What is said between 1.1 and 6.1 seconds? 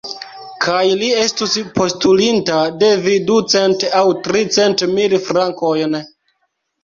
estus postulinta de vi ducent aŭ tricent mil frankojn!